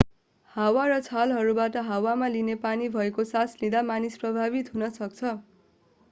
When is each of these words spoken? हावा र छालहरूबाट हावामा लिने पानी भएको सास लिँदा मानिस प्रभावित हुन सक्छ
हावा 0.51 0.83
र 0.91 0.95
छालहरूबाट 1.01 1.75
हावामा 1.89 2.29
लिने 2.31 2.55
पानी 2.63 2.87
भएको 2.95 3.25
सास 3.27 3.53
लिँदा 3.59 3.83
मानिस 3.89 4.17
प्रभावित 4.17 4.73
हुन 4.73 4.89
सक्छ 4.95 5.35